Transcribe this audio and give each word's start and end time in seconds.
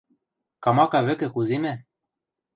Камака 0.63 0.99
вӹкӹ 1.07 1.27
куземӓ. 1.33 1.73